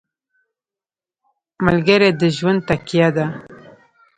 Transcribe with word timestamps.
ملګری 1.65 2.09
د 2.19 2.21
ژوند 2.37 2.59
تکیه 2.67 3.09
ده. 3.17 3.25